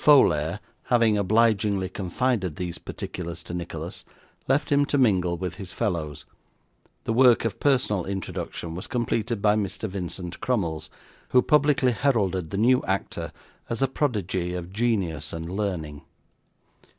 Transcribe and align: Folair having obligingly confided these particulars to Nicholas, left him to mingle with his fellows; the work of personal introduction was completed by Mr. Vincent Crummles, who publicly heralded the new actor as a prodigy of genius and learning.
Folair 0.03 0.57
having 0.85 1.15
obligingly 1.15 1.87
confided 1.87 2.55
these 2.55 2.79
particulars 2.79 3.43
to 3.43 3.53
Nicholas, 3.53 4.03
left 4.47 4.71
him 4.71 4.83
to 4.83 4.97
mingle 4.97 5.37
with 5.37 5.57
his 5.57 5.73
fellows; 5.73 6.25
the 7.03 7.13
work 7.13 7.45
of 7.45 7.59
personal 7.59 8.05
introduction 8.07 8.73
was 8.73 8.87
completed 8.87 9.43
by 9.43 9.55
Mr. 9.55 9.87
Vincent 9.87 10.39
Crummles, 10.41 10.89
who 11.29 11.43
publicly 11.43 11.91
heralded 11.91 12.49
the 12.49 12.57
new 12.57 12.81
actor 12.85 13.31
as 13.69 13.83
a 13.83 13.87
prodigy 13.87 14.55
of 14.55 14.73
genius 14.73 15.31
and 15.33 15.51
learning. 15.55 16.01